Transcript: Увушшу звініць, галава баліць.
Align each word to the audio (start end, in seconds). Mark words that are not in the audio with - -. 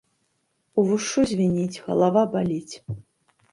Увушшу 0.83 1.27
звініць, 1.33 1.81
галава 1.85 2.25
баліць. 2.35 2.75